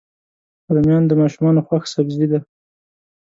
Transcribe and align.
رومیان 0.73 1.03
د 1.07 1.11
ماشومانو 1.21 1.65
خوښ 1.67 1.83
سبزي 1.93 2.25
ده 2.31 2.39